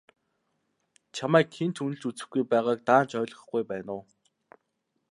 [1.15, 4.03] Чамайг хэн ч үнэлж үзэхгүй байгааг даанч ойлгохгүй байна уу?